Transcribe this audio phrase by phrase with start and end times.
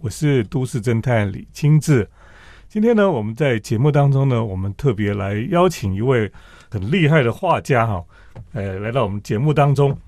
[0.00, 2.08] 我是都市侦探李清志。
[2.68, 6.30] 今天呢，我们在节目当中呢，我们特别来邀请一位
[6.70, 8.04] 很厉害的画家哈，
[8.52, 9.98] 呃，来到我们节目当中。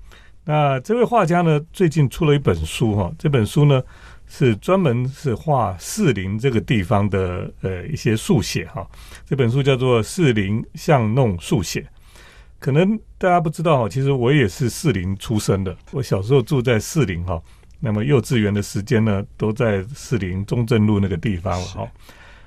[0.45, 3.83] 那这位画家呢，最近出了一本书哈，这本书呢
[4.27, 8.89] 是专门是画士林这个地方的呃一些速写哈。
[9.25, 11.81] 这本书叫做《士林巷弄速写》。
[12.59, 17.41] 可能大家不知道哈，其实我也是士林出生的，我小时候住在士林哈。
[17.83, 21.91] 那么幼稚园的时间呢，都在士林中正路那个地方了哈。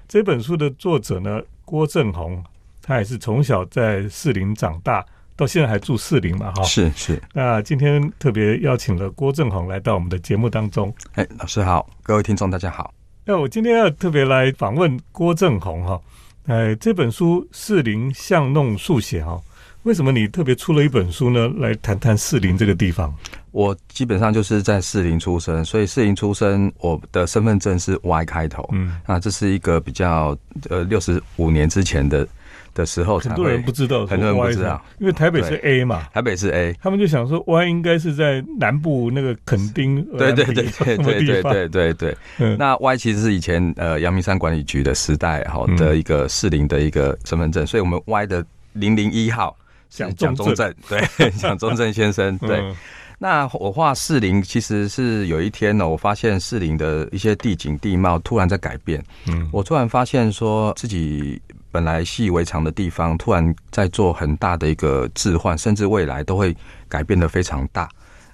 [0.07, 2.43] 这本书的作者呢，郭正宏，
[2.81, 6.63] 他也是从小在士林长大，到现在还住士林嘛哈。
[6.63, 7.21] 是是。
[7.33, 10.95] 那今天特别邀请了郭正宏来到我们的节目当中。
[11.15, 12.95] 哎，老师好，各位听众大家好。
[13.25, 16.01] 那我今天要特别来访问郭正宏哈。
[16.47, 19.41] 哎，这本书《士林巷弄速写》哈。
[19.85, 21.47] 为什么你特别出了一本书呢？
[21.59, 23.15] 来谈谈士林这个地方。
[23.53, 28.67] 我基本上就是在士林出生，所以士林出生，我的身份证是 Y 开头。
[28.73, 30.37] 嗯，那这是一个比较
[30.71, 32.27] 呃六十五年之前的
[32.73, 41.93] 的时候，很多人不知道，很多人不知道，因为台北是 A 嘛，台北是 A，他们就想说 Y 应该是在南部那个垦丁，对对对对对对对
[42.39, 42.57] 对。
[42.57, 49.55] 那 Y 其实是以前呃阳明山管理局的时代哈的一个士林的一个身份证，所以我们 Y 的零零一号。
[49.95, 51.01] 蒋中正，对，
[51.39, 52.75] 蒋中正先生，对。
[53.17, 59.03] 那我画士林，其实是有一天呢，我发现士林的一些地景地貌突然在改变。
[59.29, 66.55] 嗯，我突然发现说自己本来习以为常的地方，突然在做很大的一个置换，甚至未来都会
[66.89, 67.89] 改变的非常大。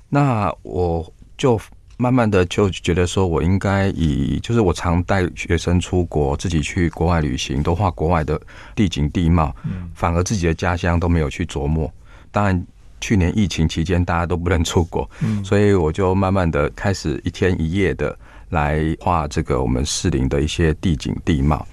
[0.09, 1.61] 那我就。
[2.01, 8.41] 慢慢的就觉得说，我应该以就是我常带学生出国，自己去国外旅行，都画国外的
[8.75, 9.55] 地景地貌，
[9.95, 11.93] 反而自己的家乡都没有去琢磨。
[12.31, 12.67] 当然，
[13.03, 15.09] 去年疫情期间大家都不能出国，
[15.45, 21.67] 所以我就慢慢的开始一天一夜的来画这个我们士林的一些地景地貌。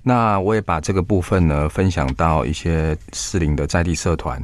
[0.00, 4.40] 那我也把这个部分呢分享到一些士林的在地社团，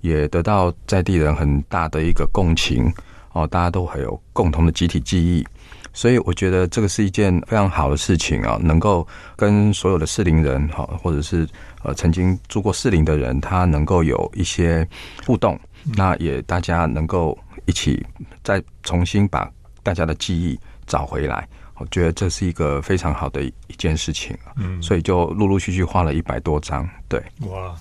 [0.00, 2.92] 也得到在地人很大的一个共情。
[3.36, 5.46] 哦，大家都还有共同的集体记忆，
[5.92, 11.46] 所以我觉得这个是一件非常好的事情啊，能够跟所有的适龄人哈，或者是
[11.82, 14.88] 呃曾经住过适龄的人，他能够有一些
[15.26, 15.60] 互动，
[15.96, 18.02] 那也大家能够一起
[18.42, 19.50] 再重新把
[19.82, 27.76] 大家的记忆找回来，我觉得这是一个非常好的一件事情啊，嗯，所以就陆陆续续画了一百多张，对，哇，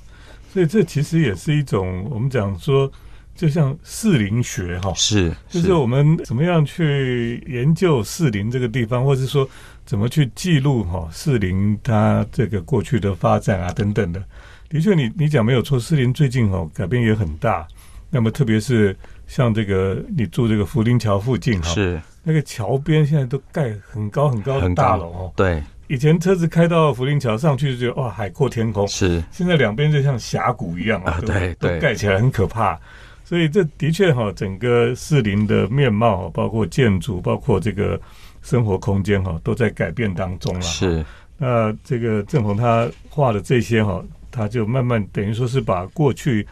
[0.52, 2.92] 所以这其实也是一种我们讲说。
[3.36, 9.48] 就像士林学哈，是，就是我们怎么样去研究士林这个地方，或者是说
[9.86, 14.24] 怎么去记录哈士林它这个过去的发展啊等等的。
[14.70, 17.68] 的确，你你讲没有错，士林最近哈改变也很大。
[18.10, 18.96] 那么特别是
[19.28, 25.34] 像这个你住这个福林桥附近哈，是那个桥边现在都盖很高很高的大楼哦。
[25.36, 29.22] 对，以前车子开到福林桥上去就觉得哇海阔天空，是。
[29.30, 32.80] 现在两边就像峡谷一样啊，对，都盖起来很可怕。
[33.26, 38.00] 所以这的确哈，整个士林的面貌，包括建筑，包括这个
[38.44, 40.62] 生活空间哈，都在改变当中了。
[40.62, 41.04] 是，
[41.40, 44.00] 那这个郑红他画的这些哈，
[44.30, 46.46] 他就慢慢等于说是把过去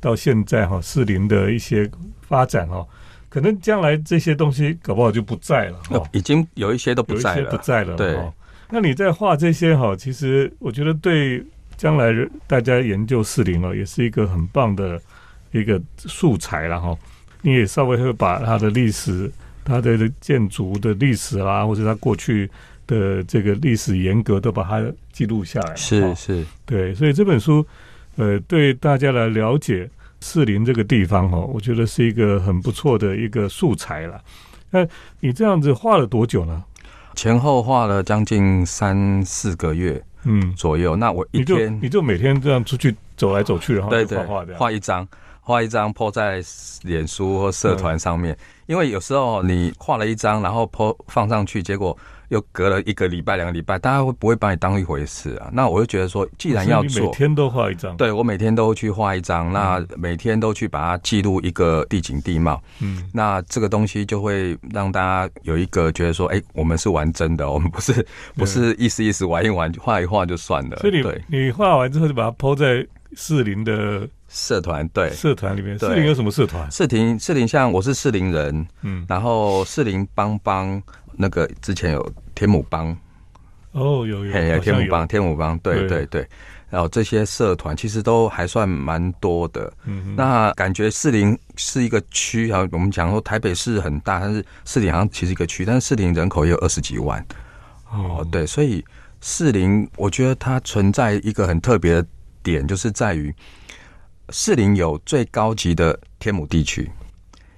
[0.00, 1.90] 到现在哈士林的一些
[2.20, 2.86] 发展哈，
[3.30, 7.96] 可能将来这些东西搞不好就不在了哈，已经有一些都不在了，不在了。
[7.96, 8.20] 对，
[8.68, 11.42] 那你在画这些哈，其实我觉得对
[11.78, 12.12] 将来
[12.46, 15.00] 大家研究士林哦，也是一个很棒的。
[15.52, 16.96] 一个素材了哈，
[17.42, 19.30] 你也稍微会把它的历史、
[19.64, 22.50] 它的建筑的历史啦，或者它过去
[22.86, 24.82] 的这个历史严格都把它
[25.12, 25.76] 记录下来。
[25.76, 27.64] 是是，对，所以这本书
[28.16, 29.88] 呃，对大家来了解
[30.20, 34.20] 士林这个地方哦，我觉得是一个很不错的一个素材了。
[34.70, 34.86] 那
[35.20, 36.64] 你这样子画了多久呢？
[37.14, 40.94] 前后画了将近三四个月，嗯，左右。
[40.94, 43.90] 那我一天你就每天这样出去走来走去，然后
[44.26, 45.06] 画画一张。
[45.48, 46.42] 画一张泼在
[46.82, 48.36] 脸书或社团上面，
[48.66, 51.96] 因为有时候你画了一张，然后泼放上去，结果
[52.28, 55.48] 又隔了一个礼拜、两个礼拜，大家会不会把你当一回事啊？
[55.50, 68.06] 那我就觉得说，既然要做，每天都画一张，对我每天都去画一张，那每天都去把它记录一个地景地貌，嗯，那这个东西就会让大家有一个觉得说，哎，我们是玩真的，我们不是
[68.36, 70.76] 不是意思意思玩一玩，画一画就算了。
[70.76, 72.86] 所以你你画完之后就把它抛在
[73.16, 74.06] 士林的。
[74.38, 76.70] 社团对社团里面，士林有什么社团？
[76.70, 80.80] 士林士林像我是士林人，嗯，然后士林帮帮
[81.16, 82.96] 那个之前有天母帮，
[83.72, 86.26] 哦，有有，有天母帮，天母帮，对对对。
[86.70, 89.72] 然后这些社团其实都还算蛮多的。
[89.86, 92.68] 嗯，那感觉士林是一个区啊。
[92.70, 97.26] 我们讲说台北市很大，但是士林好像其实一个区，但是士林人口也有二十几万。
[97.90, 98.84] 哦，对，所以
[99.20, 102.06] 士林我觉得它存在一个很特别的
[102.42, 103.34] 点，就是在于
[104.30, 106.90] 士林有最高级的天母地区，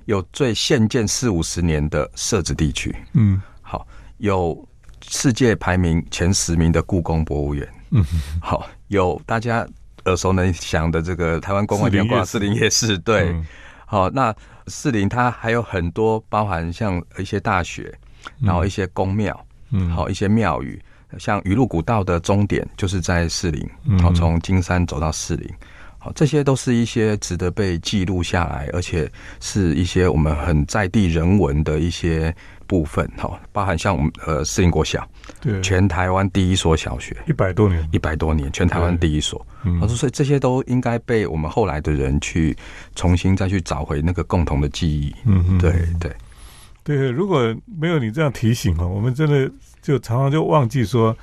[0.05, 2.95] 有最现建四五十年的设置地区。
[3.15, 3.87] 嗯，好，
[4.19, 4.69] 有
[5.07, 7.69] 世界排名前十名的故宫博物院。
[7.91, 8.05] 嗯，
[8.41, 9.67] 好，有大家
[10.05, 13.35] 耳熟能详的这个台湾公馆、挂士林夜市，对，
[13.85, 14.35] 好，那
[14.69, 17.93] 士林它还有很多，包含像一些大学，
[18.41, 20.81] 然后一些宫庙，嗯，好，一些庙宇，
[21.19, 23.69] 像雨露古道的终点就是在士林，
[24.01, 25.53] 好，从金山走到士林，
[26.01, 29.09] 好，这些都是一些值得被记录下来，而且
[29.39, 32.35] 是一些我们很在地人文的一些。
[32.71, 35.05] 部分哈，包含像我们呃四林国小，
[35.41, 39.45] 对，全台湾第一所小学，一百多年，一百多年，全台湾第一所。
[39.81, 42.57] 我说，所以这些都应该被我们后来的人去
[42.95, 45.13] 重新再去找回那个共同的记忆。
[45.25, 46.13] 嗯嗯，对对
[46.85, 47.11] 对。
[47.11, 49.51] 如果没有你这样提醒哦，我们真的
[49.83, 51.17] 就常常就忘记说，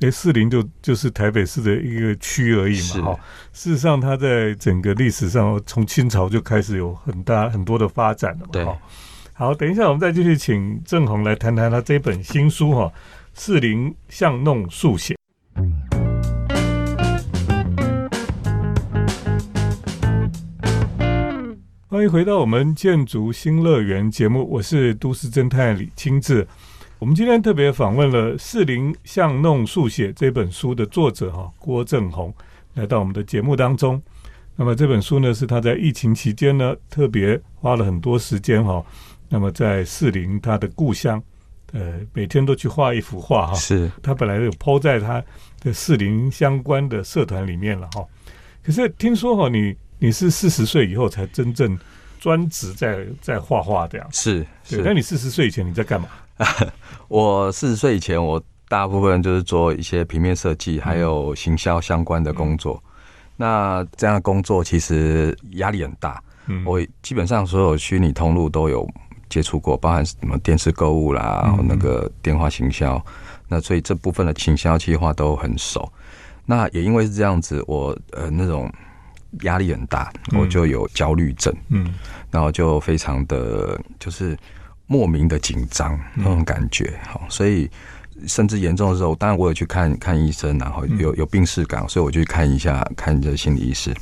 [0.00, 3.12] 哎，四林就就是台北市的一个区而已嘛。
[3.12, 3.20] 哈，
[3.52, 8.48] 事实上，它在整个历史上，从清朝就开始有很大很多的发展了嘛。
[8.50, 8.66] 对。
[9.34, 12.84] 好，等一下，我们再继续请郑红来谈谈他这本新书哈，
[13.34, 15.14] 《四林巷弄速写》。
[21.88, 26.48] 欢迎回到我们建筑新乐园节目，我是都市侦探李清志。
[27.00, 32.32] 我们今天特别访问了《四林巷弄速写》这本书的作者哈郭正宏，
[32.74, 34.00] 来到我们的节目当中。
[34.54, 38.84] 那么这本书呢，是他在疫情期间呢，特别花了很多时间哈。
[39.30, 41.22] 那么在士林，他的故乡，
[41.72, 43.54] 呃，每天都去画一幅画哈。
[43.54, 45.24] 是，他本来有抛在他
[45.62, 48.04] 的士林相关的社团里面了哈。
[48.62, 51.78] 可是听说哈，你你是四十岁以后才真正
[52.18, 54.06] 专职在在画画这样。
[54.12, 54.82] 是，是。
[54.82, 56.06] 那你四十岁以前你在干嘛？
[57.08, 62.82] 我四十岁以前，我大部分就是做一些平面设计，还有行销相关的工作。
[63.36, 66.22] 那这样工作其实压力很大。
[66.46, 68.88] 嗯，我基本上所有虚拟通路都有。
[69.28, 73.00] 接触过，包含什么电视购物啦，那个电话行销，
[73.46, 75.88] 那所以这部分的行销计划都很熟。
[76.44, 78.68] 那也因为是这样子，我呃那种
[79.42, 81.94] 压力很大，我就有焦虑症，嗯，
[82.28, 84.36] 然后就非常的就是
[84.92, 87.70] 莫名的紧张那种感觉，好，所以
[88.26, 93.94] 甚至严重的时候，当然我有去看看医生，然后有有病逝感，所以我就去看一下看这心理医师。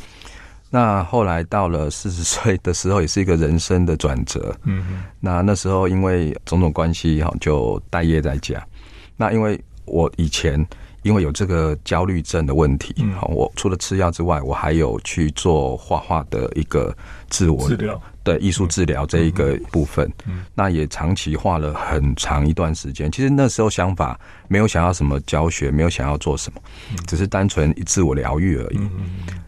[0.71, 4.57] 那后来到了四十 岁的时候，也是一个人生的转折。
[4.65, 8.67] 嗯，那那时候因为种种关系哈，就待业在家。
[9.15, 10.67] 那因为我以前
[11.03, 16.97] 因为有这个焦虑症的问题，好，我除了吃药之外，我还有去做画画的一个
[17.29, 18.01] 自我治疗。
[18.29, 20.11] 对艺术治疗这一个部分，
[20.55, 23.11] 那也长期画了很长一段时间。
[23.11, 26.61] 其实那时候想法没有想要什么教学，没有想要做什么，
[27.07, 28.81] 只是单纯自我疗愈而已。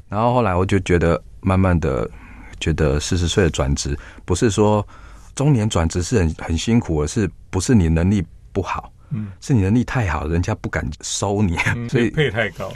[0.08, 2.08] 然后后来我就觉得，慢慢的
[2.58, 4.86] 觉得四十岁的转职，不是说
[5.34, 8.90] 中年转职是很很辛苦，而是不是你能力不好。
[9.10, 11.56] 嗯，是你能力太好，人家不敢收你，
[11.88, 12.72] 所以配太高，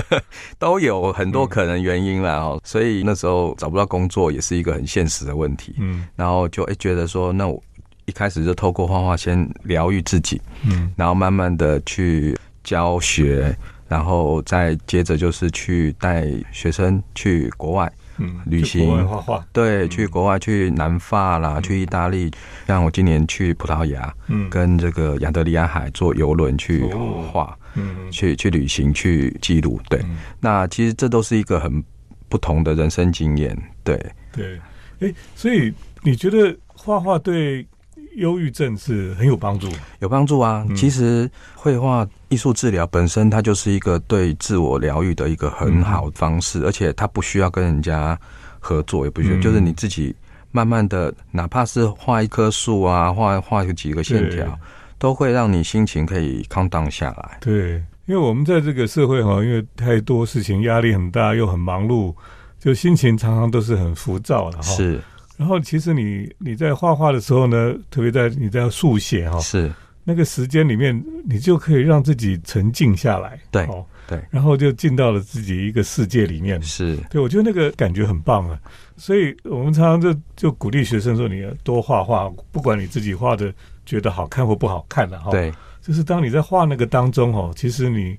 [0.58, 2.60] 都有很多可能原因了哦。
[2.64, 5.74] 所以那时候找不到工作也是一个很现实的问题。
[5.78, 7.62] 嗯，然后就哎觉得说，那我
[8.06, 13.56] 一开始就透过画画先疗愈自己，嗯，然后慢慢的去教学，
[13.88, 17.90] 然后再接着就是去带学生去国外。
[18.18, 19.06] 嗯，旅行。
[19.06, 22.30] 画画，对，去国外去南法啦，去意大利，
[22.66, 26.84] 像我今年去葡萄牙，嗯，跟这个亚得里亚海坐游轮去
[27.32, 30.00] 画，嗯，去去旅行去记录，对，
[30.40, 31.82] 那其实这都是一个很
[32.28, 33.96] 不同的人生经验，对，
[34.32, 34.60] 对，
[35.00, 35.72] 哎，所以
[36.02, 37.66] 你觉得画画对？
[38.18, 39.68] 忧郁症是很有帮助，
[40.00, 40.66] 有帮助啊！
[40.76, 48.18] 其实绘画艺术治疗本身，它就是一个对自我疗愈的一个很好方式，而且它不需要跟人家
[48.58, 50.14] 合作，也不需要，就是你自己
[50.50, 54.58] 慢慢的，哪怕是画一棵树啊，画画几个线条，
[54.98, 57.38] 都会让你心情可以 calm down 下来。
[57.40, 57.74] 对，
[58.06, 62.12] 因为我们在这个社会哈，因为太多事情，压力很大，又很忙碌，
[62.58, 64.62] 就心情常常都是很浮躁的哈。
[64.64, 65.00] 是。
[65.38, 69.72] 然后，其实你你在画画的时候呢，特别在你在速写哈，是。
[70.02, 76.96] 那个时间里面，你就可以让自己沉静下来，对，哦，对，然后就进到了自己一个世界里面，是。
[77.10, 78.58] 对，我觉得那个感觉很棒啊。
[78.96, 83.52] 所以我们常常就就鼓励学生说，你要多画画，不管你自己画的
[83.84, 85.52] 觉得好看或不好看的哈，对，
[85.82, 88.16] 就是当你在画那个当中哦，其实你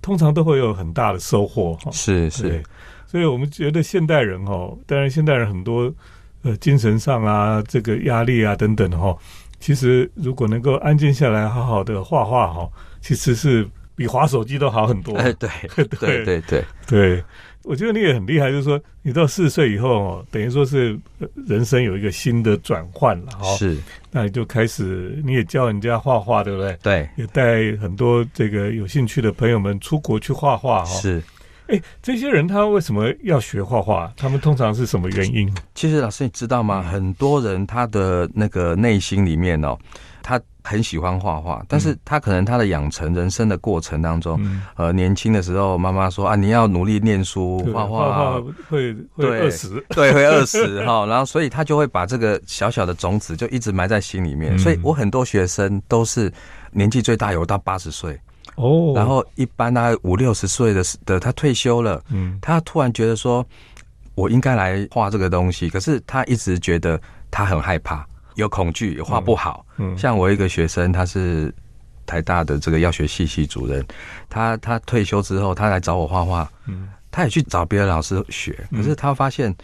[0.00, 1.90] 通常都会有很大的收获哈。
[1.90, 2.62] 是是，
[3.04, 5.92] 所以我们觉得现代人哦，当然现代人很多
[6.42, 9.16] 呃精神上啊，这个压力啊等等哈，
[9.60, 12.68] 其实如果能够安静下来，好好的画画哈，
[13.00, 15.16] 其实是比划手机都好很多。
[15.16, 15.48] 哎，对
[15.98, 17.24] 对对对对。
[17.64, 20.98] 我觉得你也很厉害，就是说你到四十岁以后哦，等于说是
[21.46, 23.54] 人生有一个新的转换了哈。
[23.54, 23.78] 是，
[24.10, 26.76] 那你就开始，你也教人家画画，对不对？
[26.82, 30.86] 对，也带很多这个有兴趣的朋友们出国去画画哈。
[30.86, 31.22] 是，
[31.68, 34.12] 哎，这些人他为什么要学画画？
[34.16, 35.52] 他们通常是什么原因？
[35.74, 36.82] 其实老师你知道吗？
[36.82, 39.78] 很多人他的那个内心里面哦，
[40.22, 40.40] 他。
[40.64, 44.40] 很喜欢画画，但是他可能他的养成人生的过程当中，
[44.76, 48.40] 呃，年轻的时候妈妈说啊，你要努力念书，画画
[48.70, 51.04] 会会饿死，对，会饿死 哈。
[51.04, 54.56] 然后所以他就会把这个小小的种子就一直埋在心里面。
[54.56, 56.32] 所以我很多学生都是
[56.70, 58.16] 年纪最大有到八十岁
[58.56, 63.44] 哦，然后一般大概五六十岁的的他退休了，嗯，他突然觉得说，
[64.14, 68.06] 我应该来画这个东西，可是他一直觉得他很害怕。
[68.36, 69.64] 有恐惧，画不好。
[69.76, 71.54] 嗯，像我一个学生，他是
[72.06, 73.84] 台大的这个药学系系主任，
[74.30, 76.50] 他他退休之后，他来找我画画。
[76.66, 79.54] 嗯，他也去找别的老师学，可是他发现，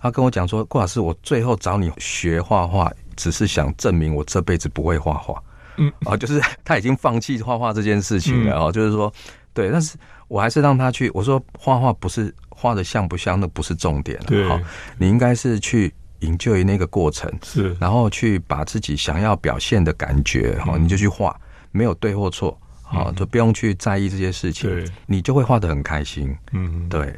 [0.00, 5.40] 他跟我讲说：“郭老师，我最后找你学画画，只是想证明我这辈子不会画画。”
[5.76, 8.56] 嗯，啊，就是他已经放弃画画这件事情了。
[8.56, 9.12] 哦，就是说，
[9.52, 9.96] 对，但是
[10.28, 11.10] 我还是让他去。
[11.14, 14.48] 我说，画画不是画的像不像，那不是重点了。
[14.48, 14.60] 好，
[14.98, 15.92] 你应该是去。
[16.20, 21.38] 营救于那个过程是，然后去把自己想要表现的感觉，哈，你就去画，
[21.72, 27.14] 没有对或错，好，就不用去在意这些事情，对，你就会画的很开心，嗯，对，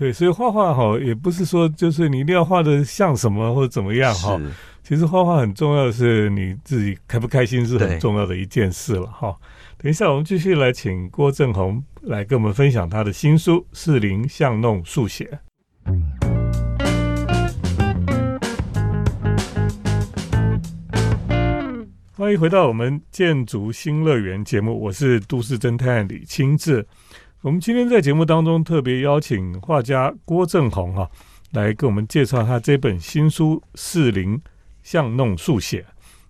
[0.00, 4.40] 对，所以画画哈，也不是说就是你一定要画的像什么或者怎么样哈，
[4.82, 9.36] 其实画画很重要的是你自己开不开心是很重要的一件事了哈。
[9.76, 15.38] 等一下我们继续来请郭正宏来跟我们分享他的新书《四零巷弄速写》。
[22.16, 26.86] 欢迎回到我们建筑新乐园节目，我是都市侦探李清志。
[27.42, 31.10] 我们今天在节目当中特别邀请画家郭正宏哈，
[31.52, 34.38] 来给我们介绍他这本新书《四零
[34.82, 35.80] 巷弄速写》。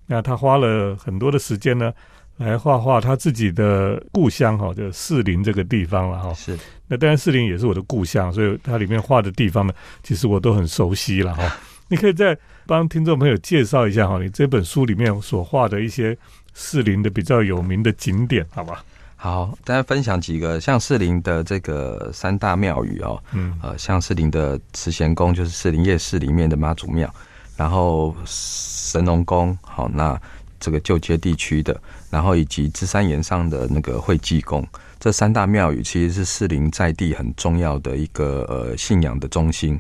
[0.07, 1.93] 那他花了很多的时间呢，
[2.37, 6.33] 来画画他自己的故乡哈，就四零这个地方了哈。
[6.33, 6.57] 是。
[6.87, 9.75] 那当然四零也是我的故乡，所以它里面画的地方呢，
[10.05, 11.59] 其实我都很熟悉了哈。
[11.89, 12.39] 你可以再
[12.69, 16.17] 帮听众朋友介绍一下哈，你这本书里面所画的一些
[16.55, 18.85] 士林的比较有名的景点，好吧？
[19.23, 27.15] 好，大家分享几个像士林的这个三大庙宇哦，嗯，呃，像士林的慈贤宫，就是士林夜市里面的妈祖庙，
[27.55, 30.19] 然后神农宫，好，那
[30.59, 34.67] 这个旧街地区的，然后以及芝山岩上的那个惠济宫，
[34.99, 39.79] 这三大庙宇其实是士林在地很重要的一个呃信仰的中心。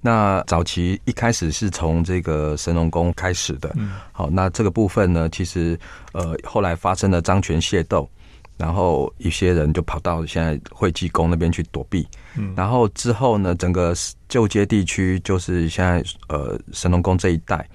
[0.00, 3.72] 那早期一开始是从这个神农宫开始的，
[4.10, 5.78] 好，那这个部分呢，其实
[6.10, 8.10] 呃后来发生了张权械斗，
[8.56, 12.06] 然后一些人就跑到现在惠济宫那边去躲避，
[12.36, 13.94] 嗯然后之后呢，整个
[14.28, 17.68] 旧街地区就是现在呃神农宫这一带，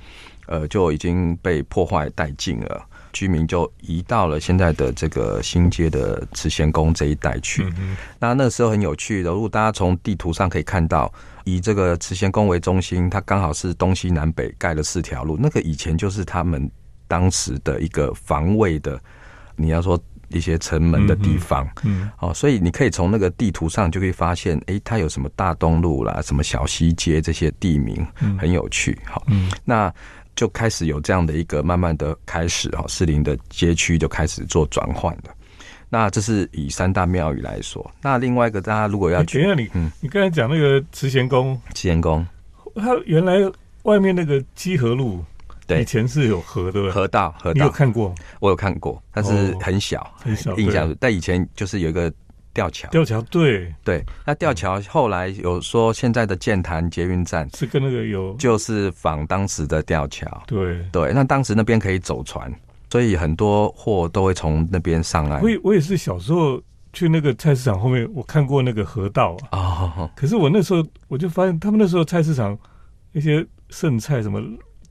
[0.47, 7.67] 呃就已经被破坏殆尽了，居民就移到了现在的这个新街的慈贤宫这一带去。
[8.19, 11.11] 那那时候很有趣的，如果大家从地图上可以看到。
[11.49, 15.37] 以这个慈贤宫为中心，它刚好是东西南北盖了四条路。
[15.39, 16.69] 那个以前就是他们
[17.07, 18.99] 当时的一个防卫的，
[19.55, 19.97] 你要说
[20.29, 21.67] 一些城门的地方。
[21.83, 28.05] 嗯，哦，所以你可以从那个地图上就可以发现，哎，它有什么大东路啦，什么小西街这些地名，
[28.39, 28.97] 很有趣。
[29.05, 29.25] 好，
[29.65, 29.93] 那
[30.35, 35.29] 就开始有这样的一个慢慢的开始，哈，士林的街区就开始做转换的。
[35.89, 42.27] 那这是以三大庙宇来说，那另外一个大家如果要，等一下你，嗯，你刚才讲那个慈贤宫，慈贤宫，
[42.75, 43.37] 它原来
[43.83, 45.23] 外面那个基河路，
[45.67, 48.15] 对，以前是有河的，河道，河道，你有看过？
[48.39, 50.95] 我有看过，但是很小，很小，印象。
[50.99, 52.11] 但以前就是有一个
[52.53, 54.03] 吊桥，吊桥，对，对。
[54.25, 61.13] 那吊桥后来有说，现在的建潭捷运站是跟那个有，就是仿当时的吊桥，对，对。
[61.13, 62.51] 那当时那边可以走船。
[62.89, 65.41] 所以很多货都会从那边上来。
[65.41, 66.57] 我我也是小时候
[66.93, 70.09] 去那个菜市场后面，我看过那个河道啊。
[70.15, 72.57] 可是我那时候我就发现，他们那时候菜市场
[73.11, 74.39] 那些剩菜什么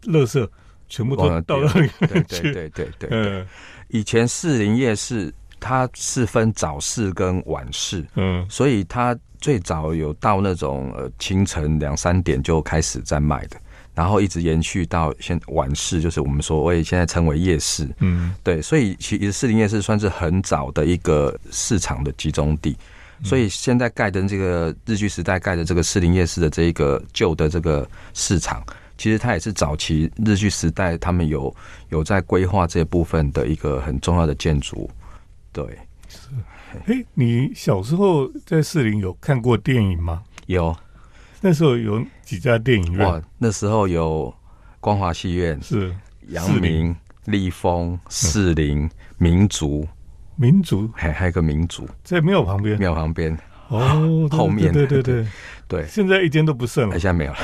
[0.03, 0.47] 垃圾，
[0.89, 2.53] 全部都倒到里面去。
[2.53, 3.09] 对对对对。
[3.11, 3.47] 嗯，
[3.89, 13.57] 以前士林夜市它是分早市跟晚市，嗯，所以它最早有到那种呃清晨两三点就开始在卖的。
[13.95, 17.89] 然后一直延续到现晚市，就是我们所谓现在称为夜市。
[18.01, 22.77] 嗯，对，所以其实士林夜市算是很早的一个市场的集中地。
[23.25, 28.63] 所以现在盖的这个日据时代盖的这个士林夜市的这一个旧的这个市场，
[28.99, 31.55] 其实它也是早期日据时代他们有
[31.91, 34.91] 有在规划这部分的一个很重要的建筑。
[35.53, 35.65] 对，
[36.09, 36.29] 是。
[36.87, 40.23] 哎，你小时候在士林有看过电影吗？
[40.47, 40.77] 有。
[41.41, 43.07] 那时候有几家电影院？
[43.07, 44.35] 哇，那时候有
[44.81, 45.95] 光华戏院，是
[46.29, 46.95] 阳明、
[47.27, 48.89] 立丰、士林、
[49.19, 49.87] 民族、
[50.35, 53.37] 民族，还还有个民族在庙旁边，庙旁边
[53.69, 55.27] 哦，后面对对对
[55.69, 57.39] 对，现在一间都不剩了，现在没有了。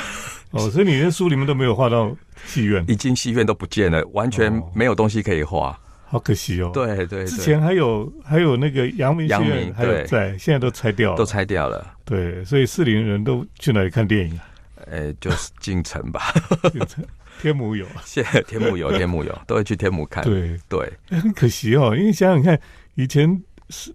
[0.53, 2.15] 哦，所以你连书里面都没有画到
[2.47, 5.79] 戏院，已经戏院都不见了，完全没有东西可以画。
[6.05, 6.71] 好可惜哦！
[6.75, 11.95] 对对，之前还有还有那个阳明戏院还有在，现在都拆掉了，都拆掉了。
[12.05, 14.45] 对，所以士林人都去哪里看电影啊？
[14.91, 16.21] 呃，就是进城吧，
[16.71, 17.03] 进城
[17.41, 20.23] 天母有，现在天母有，天母有，都会去天母看。
[20.23, 22.61] 对对，很可惜哦，因为想想看，
[22.95, 23.43] 以前。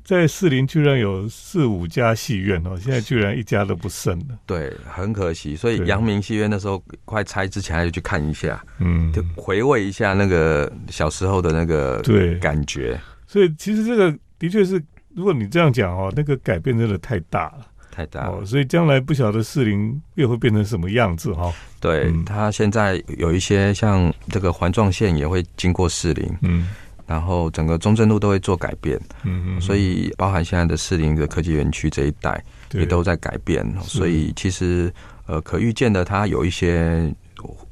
[0.04, 4.38] 在士林居然有四五家戏院哦，现在居然一家都不剩了。
[4.46, 5.56] 对，很可惜。
[5.56, 13.00] 所以阳明戏院那时候快拆之前，还要去看一下，嗯，就回味一下那个小时候的那个对感觉。
[13.28, 14.82] 所以其实这个的确是，
[15.14, 18.46] 如果你这样讲哦，那个改变真的太大了，太大了。
[18.46, 21.54] 所以将来不晓得士林又会变成什么样子哈。
[21.80, 26.68] 对，它现在有一些像这个环状线也会经过士林，嗯。
[27.08, 34.94] 然后整个中正路都会做改变，嗯嗯，所以包含现在的士林的科技园区这一带也都在改变，所以其实
[35.26, 37.10] 呃可预见的，它有一些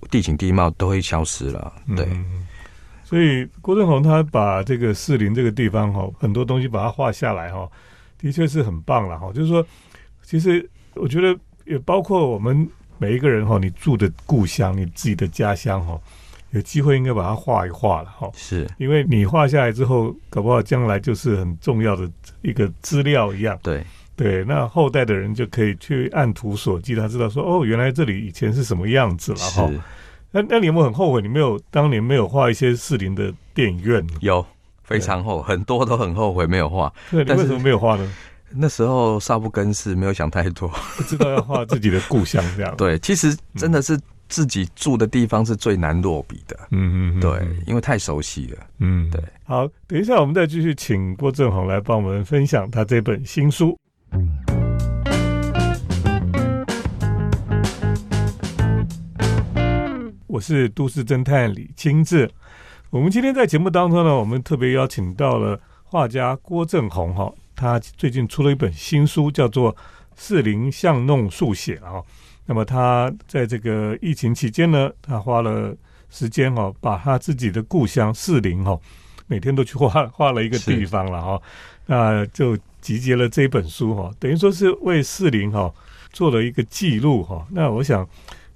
[0.10, 2.08] 地景地貌都会消失了，对。
[3.04, 7.70] 所以郭正宏他把这个士林这个地方哈，很多东西把它画下来哈，
[8.18, 9.32] 的确是很棒了哈。
[9.32, 9.64] 就是说，
[10.24, 16.00] 其实我觉得也包括我们每一个人哈，你住的故乡，你自己的家乡哈。
[16.56, 22.10] 有机会应该把它画一画了哈，是因为你画下来之后，搞不好将来就是很重要的
[22.44, 23.60] 一个资料一样。
[23.62, 23.86] 对
[24.16, 29.70] 对，那后代的人就可以去按图索骥，他知道说哦，原来这里以前是什么样子了哈。
[30.32, 34.02] 那那你有没有很后悔，你没有当年没有画一些士林的电影院？
[34.22, 34.46] 有，
[34.82, 36.90] 非常后很多都很后悔没有画。
[37.12, 38.14] 对，你为什么没有画呢？
[38.52, 42.74] 那时候少不更事，没有想太多，不知道要画自己的故乡这样。
[42.78, 44.00] 对，其实真的是。
[44.28, 49.24] 自己住的地方是最难落笔的，嗯嗯，对，因为太熟悉了，嗯，对。
[49.44, 53.78] 好，等一下我们再继续请郭正宏来帮我们分享他这本新书。
[60.28, 62.30] 我是都市侦探李清志，
[62.90, 69.74] 我们今天在节目当中呢，我们特别邀请到了画家郭正宏哈，他最近出了一本新书，叫做
[70.16, 72.04] 《四林巷弄速写》啊。
[72.46, 75.76] 那么他在这个疫情期间呢，他花了
[76.10, 78.80] 时间哦，把他自己的故乡士林哦，
[79.28, 81.42] 每天都去画画了一个地方了哈，
[81.86, 85.74] 那就集结了这本书哈，等于说是为士林哈
[86.12, 87.46] 做了一个记录哈。
[87.52, 88.08] 那我想。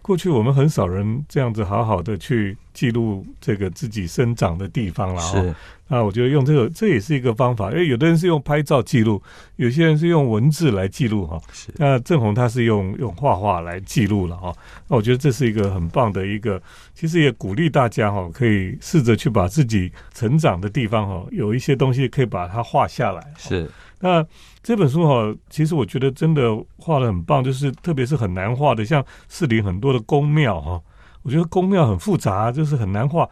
[0.10, 5.56] 过去我们很少人这样子好好的去记录这个自己生长的地方了哈。
[5.88, 9.22] 那我觉得用这个这也是一个方法，因为有的人是用拍照记录，
[9.58, 11.40] 有些人是用文字来记录哈。
[11.54, 11.72] 是。
[11.78, 14.52] 那郑红他是用用画画来记录了哈。
[14.88, 16.60] 那我觉得这是一个很棒的一个，
[16.96, 23.32] 其实也鼓励大家哈，可以试着去把自己成长的地方哈，有一些东西可以把它画下来。
[23.38, 23.70] 是。
[24.00, 24.26] 那
[24.64, 26.42] 这本书哈，其实我觉得真的
[26.78, 30.82] 画的很棒，就是特别是很难画的，像市里很多的宫庙哈，
[31.22, 33.28] 我觉得宫庙很复杂，就是很难画。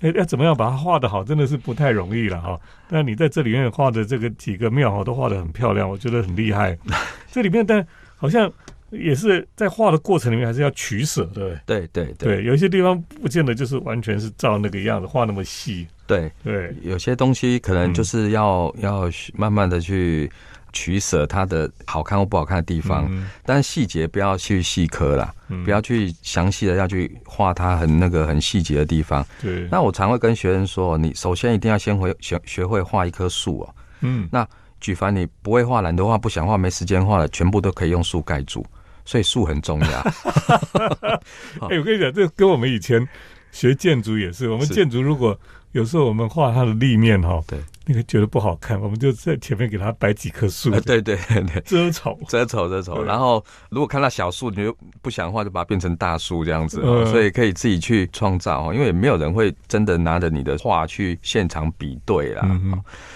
[0.00, 2.60] 哎，要怎么样把它画的好，真的是不太容易了哈。
[2.88, 6.76] 但你在这里面画的这个几个庙哈，都画的很漂亮，我觉得很厉害。
[7.30, 8.50] 这里面但好像
[8.92, 11.86] 也是在画的过程里面，还是要取舍，对不对？
[11.88, 15.86] 对对对，有一些地方不见得就是完全是照那个样子画那么细。
[16.06, 20.30] 对对，有些东西可能就是要要慢慢的去
[20.72, 23.10] 取舍它的好看或不好看的地方，
[23.44, 29.24] 但细节不要去细刻啦，不要去详细的要去画它很那个很细节的地方。
[29.40, 33.74] 对，那我常会跟学生说，你首先一定要先会学学会画一棵树哦。
[34.00, 34.46] 嗯，那
[34.80, 38.66] 举凡你不会画、懒得画、不想画、没时间画的，全部都可以用树盖住，
[39.04, 40.00] 所以树很重要。
[41.68, 43.06] 哎，我跟你讲，这跟我们以前
[43.50, 45.38] 学建筑也是，我们建筑如果。
[45.72, 53.02] 有时候我们画它的立面哈，对，那个觉得不好看，我们就在前面给他摆几棵树， 对对对，遮丑遮丑遮丑。
[53.02, 56.80] 然后如果看到小树，你就不想画，就把它变成大树这样子。
[57.06, 62.48] 所以可以自己去创造哦，因为没有人会真的拿着你的画去现场比对啦。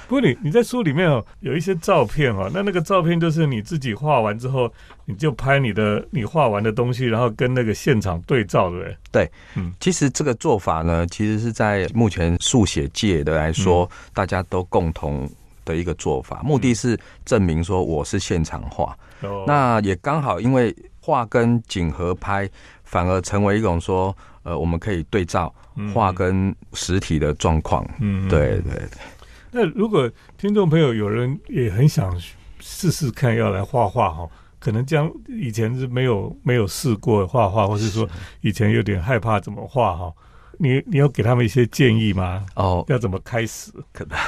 [0.09, 4.73] 不过你你在书里面哦有一些照片哦，那那个照片就是你自己画完之后，
[5.05, 8.97] 你就拍你的你画完的东西，然后跟那个现场对照，对不对？
[9.13, 15.29] 对，嗯，其实这个做法呢，其实是在目前速写界的来说，大家都共同
[15.65, 18.97] 的一个做法，目的是证明说我是现场画。
[19.23, 22.49] 哦，那也刚好因为画跟景合拍，
[22.85, 25.53] 反而成为一种说，呃，我们可以对照
[25.95, 27.87] 画跟实体的状况。
[28.01, 28.89] 嗯，对对对。
[29.51, 32.15] 那如果听众朋友有人也很想
[32.61, 38.07] 试试看要来画画哈，可能将以前是没有没有试过画画，或是说
[38.43, 40.13] 以前有点害怕怎么画哈，
[40.59, 42.45] 你你有给他们一些建议吗？
[42.55, 43.71] 哦，要怎么开始？
[43.93, 44.19] 可能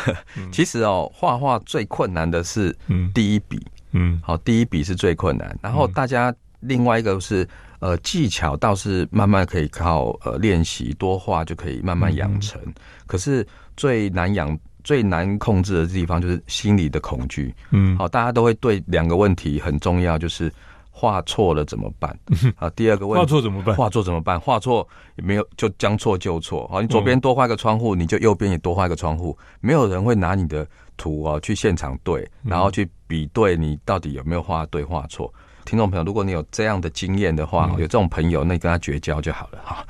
[0.53, 2.77] 其实哦，画画最困难的是
[3.15, 3.61] 第一笔，
[3.93, 5.59] 嗯，好，第一笔是最困难。
[5.63, 7.49] 然后大家另外一个是
[7.81, 12.61] 呃技巧倒是慢慢可以靠呃练习多画就可以慢慢养成，
[13.07, 14.59] 可是最难养。
[14.85, 17.55] 最难控制的地方就是心理的恐惧。
[17.73, 20.51] 嗯，好，大家都会对两个问题很重要，就是
[20.99, 22.19] 画错了怎么办？
[22.59, 23.77] 啊，第二个问画错怎么办？
[23.77, 24.41] 画错怎么办？
[24.41, 26.67] 画错也没有，就将错就错。
[26.67, 29.39] 好，你左边多画一个窗户，你就右边也多画一个窗户。
[29.61, 35.33] 没有人会拿你的图啊去现场对，然后去比对你到底有没有画对画错。
[35.65, 39.87] 听众朋友，如果你有这样的经验的话，有这种朋友，那你跟他绝交就好了哈。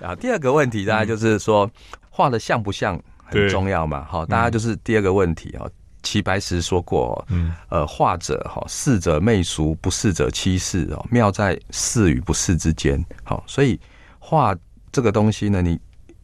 [0.06, 1.70] 啊，第二个问题大家就是说
[2.10, 3.00] 画的像不像？
[3.32, 5.70] 很重要嘛，好，大家就是第二个问题哦。
[6.02, 13.04] 齐白石说过，嗯，呃，画者哈，似者媚俗，不似者欺世哦，妙在似与不似之间。
[13.24, 13.78] 好，所以
[14.18, 14.54] 画
[14.92, 15.78] 这个东西呢，你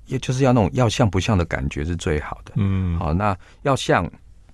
[0.06, 2.52] 也就是要那种要像不像的感觉是最好的。
[2.56, 4.10] 嗯，好，那要像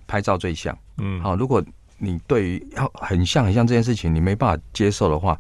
[0.07, 0.77] 拍照最像。
[0.99, 1.63] 嗯，好，如果
[1.99, 5.39] 你对于要很像很像这件事情，你没办法接受的话。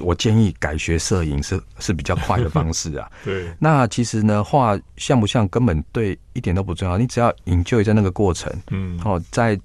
[0.00, 3.10] 我建议改学摄影是是比较快的方式啊。
[3.24, 9.58] 对，那其实呢，画像不像根本对一点都不重要，你只要研究在那个过程，嗯，哦，再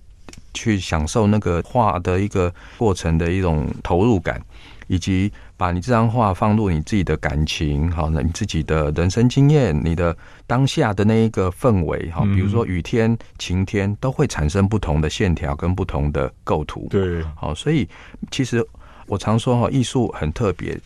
[0.54, 4.42] 去享受那个画的一个过程的一种投入感，
[4.88, 10.16] 以及把你这张画放入你自己的感情，好，那你自己的人生经验，你的
[10.48, 16.88] 当下的那一个氛围，哈，比如说雨天、晴天，都会产生不同的线条跟不同的构图。
[16.90, 17.88] 对，好，所以
[18.30, 18.66] 其实。
[19.12, 20.80] 我常说哈，艺术很特别，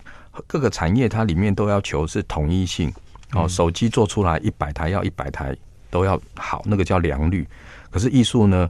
[0.47, 2.91] 各个产业它里面都要求是统一性。
[3.33, 5.55] 哦，手机做出来一百台要一百台
[5.91, 7.47] 都要好，那个叫良率。
[7.91, 8.67] 可是艺术呢，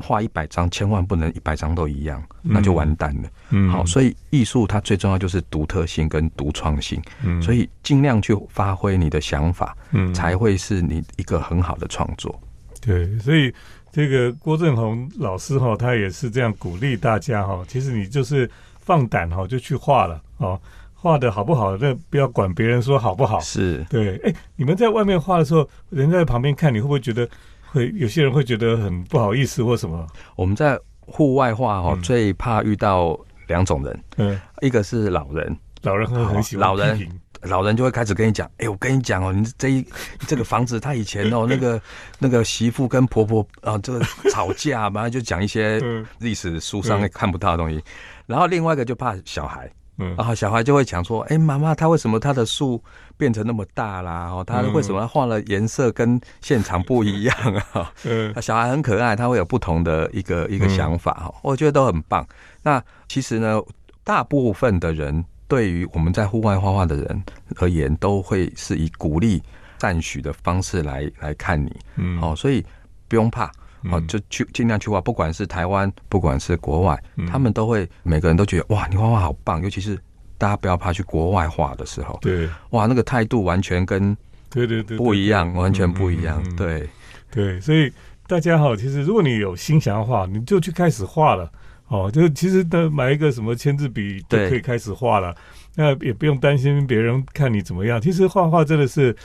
[0.00, 3.28] 画一百张千万不能一百张都一样，那就完蛋了。
[3.50, 7.00] 嗯，好，所以艺术它最重要就是独特性跟独创性。
[7.22, 12.36] 嗯，所以尽量去发挥你的想法，嗯，才会是你一个很好的创作。
[12.80, 13.54] 对，所以
[13.92, 17.64] 这个郭正宏老师哈，他也是这样鼓励大家哈。
[17.68, 18.50] 其实你就是。
[18.88, 20.58] 放胆哈，就去画了哦。
[20.94, 23.38] 画的好不好，那不要管别人说好不好。
[23.40, 24.16] 是对。
[24.24, 27.28] 哎，你们在外面画的时候，人在旁边看，你会不会觉得
[27.70, 30.06] 会有些人会觉得很不好意思或什么？
[30.36, 34.04] 我们在户外画哈，最怕遇到两种人。
[34.16, 37.08] 嗯，一个是老人，老人很很喜欢老人，
[37.42, 39.86] 老人就会开始跟你讲：“哎，我跟你讲哦，你这一
[40.26, 41.80] 这个房子，他以前哦， 那个
[42.18, 45.80] 那个媳妇跟婆婆啊，这个吵架嘛，就讲一些
[46.18, 47.80] 历史书上看不到的东西。”
[48.28, 52.80] 然后另外一个就怕小孩，嗯，然后小孩就会讲说：“哎，妈妈，他为什么他的树
[53.16, 54.28] 变成那么大啦？
[54.28, 57.36] 哦，他为什么画了颜色跟现场不一样
[57.72, 62.24] 啊？”嗯， 小孩很可爱，他会有不同的一个一个想法哈，我觉得都很棒。
[62.62, 63.60] 那其实呢，
[64.04, 67.24] 大部分的人对于我们在户外画画的人
[67.56, 69.42] 而言，都会是以鼓励、
[69.78, 72.62] 赞许的方式来来看你，嗯，哦，所以
[73.08, 73.50] 不用怕。
[73.90, 79.62] 哦，就去尽量去画，不管是台湾，不管是国外，他们都会每个人都觉得哇，你画画好棒。
[79.62, 79.98] 尤其是
[80.36, 84.16] 大家不要怕去国外画的时候，对，哇，那个态度完全跟
[84.50, 86.42] 对对对不一样，完全不一样。
[86.56, 86.88] 对
[87.30, 87.92] 对，所以
[88.26, 91.50] 大家好，其实如果你有心想要画，你就去开始画了。
[91.86, 95.34] 哦，就其实的买一个什么签字笔就可以开始画了，
[95.74, 98.00] 那也不用担心别人看你怎么样。
[98.00, 99.16] 其实画画真的是。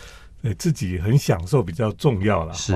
[0.46, 2.74] 呃，自己很享受比较重要了，是，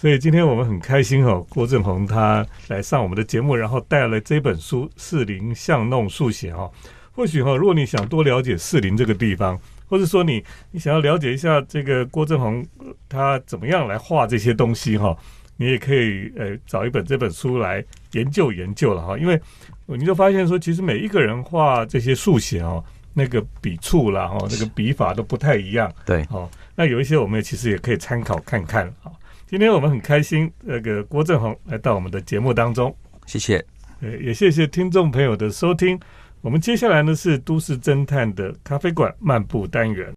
[0.00, 6.70] 所以今天我们很开心哦，郭正宏他来上我们的节目，然后带了这本书《四林巷弄速写》哈。
[7.12, 12.66] 或许哈，如果你想多了解四林这个地方，或者说你你想要了解一下这个郭正宏
[13.10, 15.14] 他怎么样来画这些东西哈，
[15.58, 19.18] 你也可以呃找一本这本书来研究研究了哈。
[19.18, 19.38] 因为
[19.84, 22.82] 你就发现说，其实每一个人画这些速写哦，
[23.12, 26.48] 那个笔触啦哈，那个笔法都不太一样，对，哦。
[26.74, 29.12] 那有一些我们其实也可以参考看看啊，
[29.50, 33.56] 今天我们很开心，那个郭正宏来到我们的节目当中，谢谢，
[34.00, 35.98] 呃，也谢谢听众朋友的收听。
[36.40, 40.14] 我们接下来呢是都市侦探的咖啡馆漫步单元，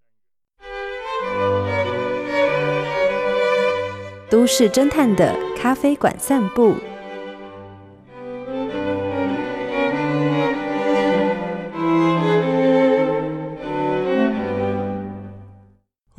[4.29, 6.75] 都市侦探的咖啡馆散步。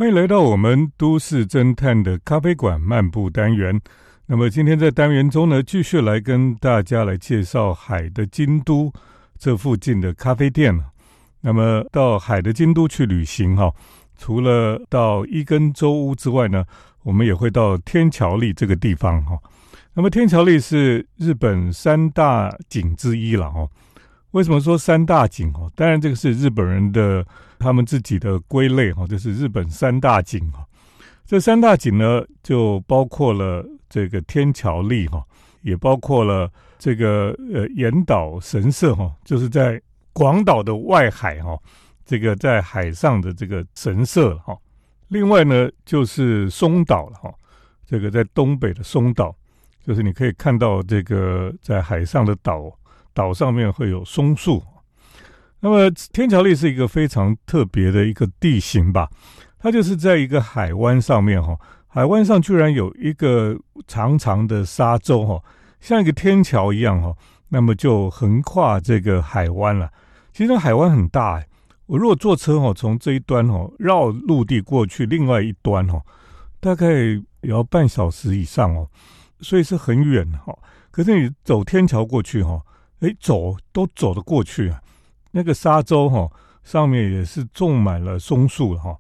[0.05, 3.81] 欢迎来到我们都市侦探的咖啡馆漫步单元。
[4.27, 8.93] 那么今天在单元中呢，继续来跟大家来介绍海的京都
[9.39, 10.79] 这附近的咖啡店。
[11.41, 13.73] 那么到海的京都去旅行哈，
[14.19, 16.67] 除了到伊根周屋之外呢，
[17.03, 19.39] 我们也会到天桥立这个地方哈。
[19.95, 23.67] 那么天桥立是日本三大景之一了哈。
[24.35, 25.71] 为什么说三大景哦？
[25.75, 27.27] 当然这个是日本人的。
[27.57, 30.67] 他们自己的归类哈，就是日本三大景哈。
[31.25, 35.25] 这三大景呢，就包括了这个天桥立哈，
[35.63, 39.81] 也包括了这个呃岩岛神社哈，就是在
[40.13, 41.59] 广岛的外海哈，
[42.05, 44.55] 这个在海上的这个神社哈。
[45.09, 47.33] 另外呢，就是松岛了哈，
[47.87, 49.35] 这个在东北的松岛，
[49.87, 52.71] 就是你可以看到这个在海上的岛，
[53.15, 54.63] 岛上面会有松树。
[55.61, 59.09] 那么天桥立是一个非常特别的一个地形吧，
[59.59, 65.43] 它就是在一个海湾上面哈，海湾上居然有一个长长的沙洲哈，
[65.81, 67.17] 像一个天桥一样哈，
[67.49, 69.91] 那么就横跨这个海湾了。
[70.35, 71.47] 其实海湾很大哎，
[71.87, 76.03] 我如果坐车哈，从这一端哈绕陆地过去另外一端哈，
[76.61, 78.91] 大概也要半小时以上哦，
[79.41, 80.55] 所以是很远哈。
[80.91, 82.61] 可是你走天桥过去哈，
[83.05, 84.81] 哎，走都走得过去啊。
[85.33, 86.31] 那个沙洲哈，
[86.63, 88.97] 上面也是种满了松树哈，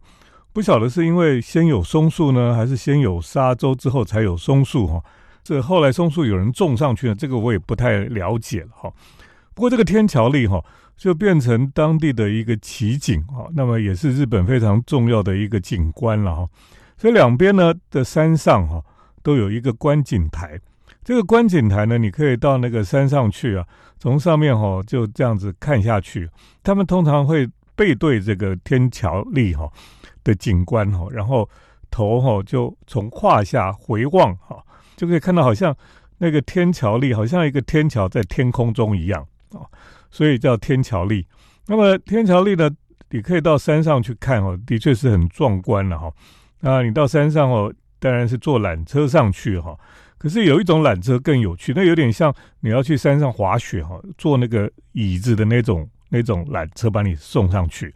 [0.53, 5.03] 不晓得是因为先有松树呢，还是先有沙洲之后才有松树哈？
[5.43, 8.93] 这后来松树有人种上去了，这个我也不太了解了哈。
[9.55, 10.64] 不过这个天桥立哈，
[10.97, 16.49] 就变成当地的一个奇景哈，那么也是日本非常重要的一个景观了哈。
[16.97, 18.83] 所以两边呢的山上哈，
[19.23, 20.61] 都有一个观景台。
[21.05, 23.67] 这个观景台呢，你可以到那个山上去啊，
[23.99, 26.29] 从上面哈就这样子看下去。
[26.62, 29.71] 他们通常会背对这个天桥立哈
[30.25, 31.47] 的景观哈，然后
[31.90, 34.64] 头哈就从胯下回望哈，
[34.97, 35.77] 就可以看到好像
[36.17, 39.21] 那个天桥立好像一个天桥在天空中一样
[39.53, 39.61] 啊，
[40.11, 41.27] 所以叫天桥立。
[41.67, 42.71] 那么天桥立呢，
[43.11, 46.11] 你可以到山上去看哦，的确是很壮观了哈。
[46.61, 49.77] 那你到山上哦，当然是坐缆车上去哈。
[50.24, 57.94] 可是有一种缆车更有趣，那有点像你要去山上滑雪哈，坐那个椅子的那种那种缆车把你送上去。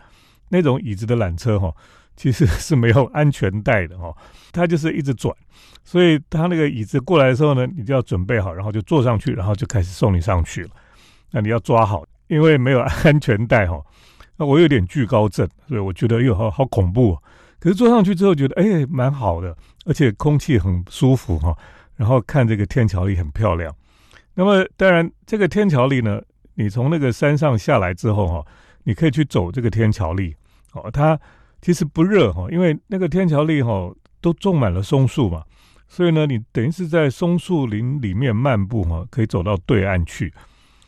[0.51, 1.75] 那种椅子的缆车哈，
[2.17, 4.15] 其实是没有安全带的哈，
[4.53, 5.35] 它就是一直转，
[5.83, 10.71] 所以它那个椅子过来的时候呢，你就要准备好，然后就坐上去，然后就开始送你上去了。
[11.31, 13.83] 那你要抓好，因为没有安全带哈。
[14.37, 17.17] 那我有点惧高症，所以我觉得哟好好恐怖。
[17.59, 21.57] 可是坐上去之后觉得哎蛮好的，而且空气很舒服哈。
[21.99, 23.75] 然后看这个天桥立很漂亮，
[24.35, 26.23] 那么当然这个天桥立呢，
[26.55, 28.47] 你从那个山上下来之后哈，
[28.85, 30.33] 你可以去走这个天桥立
[30.75, 31.19] 哦，它
[31.61, 35.43] 其实不热哈，因为那个天桥立哈都种满了松树嘛，
[35.89, 40.33] 所以呢，你等于是在松树林里面漫步哈，可以走到对岸去。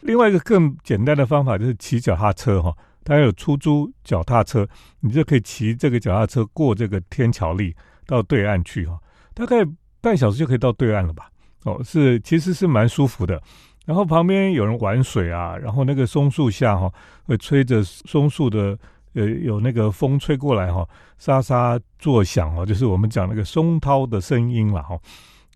[0.02, 4.64] 另外一个更简单的方法就是骑脚踏车哈，它有出租脚踏车，
[5.00, 7.74] 你就可以骑这个脚踏车过这个天桥立
[8.06, 8.96] 到对岸去哈，
[9.34, 9.66] 大概。
[10.00, 11.30] 半小时就可以到对岸了吧？
[11.64, 13.40] 哦，是，其实是蛮舒服的。
[13.86, 16.90] 然后旁边有人玩水啊，然后那个松树下哈，
[17.24, 18.78] 会吹着松树的，
[19.14, 24.98] 呃，有那个风吹过来哈，沙沙作响哦，就是我们讲那个松涛的声音了哈。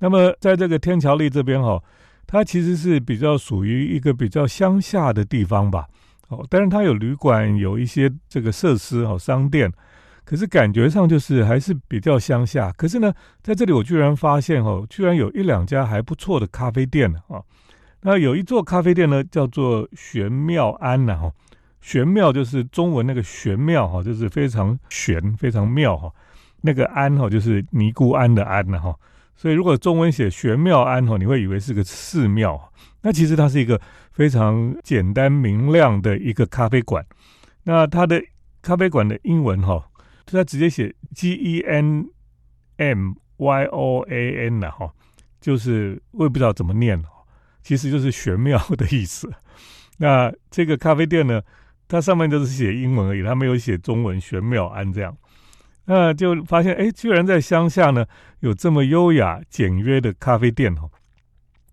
[0.01, 1.81] 那么在这个天桥立这边哈，
[2.27, 5.87] 它其实是比较属于一个比较乡下的地方吧。
[6.29, 9.73] 哦，但是它有旅馆，有一些这个设施哦，商店。
[10.25, 12.73] 可是感觉上就是还是比较乡下。
[12.73, 17.43] 可是呢，在这里我居然发现哦，居然有一两家还不错的咖啡店呢啊。
[18.01, 21.31] 那有一座咖啡店呢，叫做玄妙庵呢哈。
[21.81, 26.11] 玄妙就是中文那个玄妙哈，就是非常玄、非常妙哈。
[26.63, 28.95] 那个庵哈，就是尼姑庵的庵呢哈。
[29.37, 32.73] 所以如果中文写玄妙庵哈，你会以为是个寺庙。
[33.03, 33.79] 那其实它是一个
[34.13, 37.05] 非常简单明亮的一个咖啡馆。
[37.65, 38.23] 那它的
[38.63, 39.85] 咖啡馆的英文哈。
[40.27, 42.09] 就他直接写 G E N
[42.77, 44.91] M Y O A N 了哈，
[45.41, 47.03] 就是我也不知道怎么念
[47.63, 49.33] 其实就是玄妙的意思。
[49.99, 51.41] 那这个咖啡店呢，
[51.89, 55.17] 它上面就是写英文而已，它没有写中文玄妙安这样。
[55.87, 58.07] 那就发现哎，居然在乡下呢
[58.41, 60.89] 有这么优雅简约的咖啡店哈，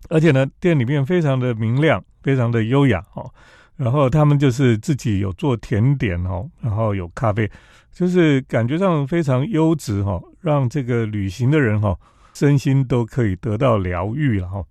[0.08, 3.32] 而且呢店里面非常的明亮，非常的优雅哦。
[3.76, 7.50] 然后他们就是自己有做甜点哦，然后有咖啡，
[7.92, 11.96] 就是感觉上非常优质哈，让这个旅行的人哈
[12.34, 14.64] 身心都可以得到疗愈了哈。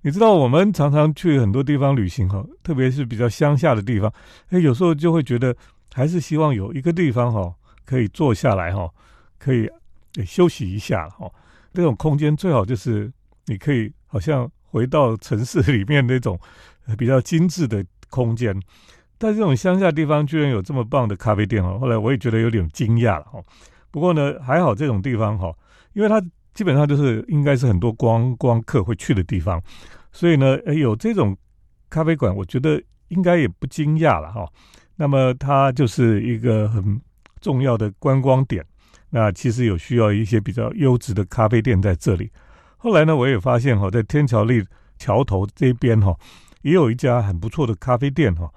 [0.00, 4.12] 你知道我们常常去很多地方旅行哈，特别是比较乡下的地方，
[4.48, 5.54] 哎，有时候就会觉得
[5.92, 7.54] 还是希望有一个地方哈，
[7.84, 8.90] 可以坐下来哈，
[9.38, 9.70] 可以
[10.26, 11.30] 休息一下哈。
[11.72, 13.12] 这种空间最好就是
[13.46, 16.38] 你可以好像回到城市里面那种
[16.98, 18.60] 比较精致的空间，
[19.22, 21.78] 在这种乡下地方居然有这么棒的咖啡店哦。
[21.78, 23.40] 后来我也觉得有点惊讶了哈。
[23.90, 25.54] 不过呢，还好这种地方哈，
[25.94, 26.22] 因为它。
[26.54, 29.58] 基本上就是应该是很多观光客会去的地方，
[30.12, 31.34] 所以呢，有这种
[31.88, 34.46] 咖啡馆，我觉得应该也不惊讶了哈。
[34.94, 37.00] 那么它就是一个很
[37.40, 38.62] 重要的观光点。
[39.08, 42.30] 那其实有需要一些比较优质的咖啡店在这里。
[42.76, 44.62] 后来呢，我也发现哈，在天桥立
[44.98, 46.14] 桥头这边哈，
[46.60, 48.52] 也有一家很不错的咖啡店哈，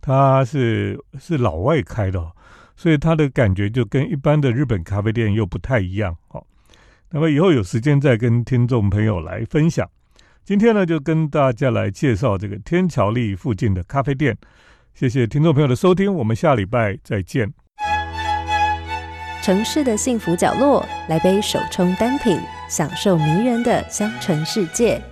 [0.00, 2.32] 它是是老外开的，
[2.76, 6.42] 所以它的感觉就跟一般的日本咖啡店又不太一样哈。
[7.10, 9.88] 那么以后有时间再跟听众朋友来分享。
[10.44, 14.36] 今天呢，就跟大家来介绍这个天桥立附近的咖啡店。
[14.94, 17.52] 谢谢听众朋友的收听，我们下礼拜再见。
[19.42, 25.02] 城市的幸福角落，来杯手冲单品，享受迷人的香醇世界。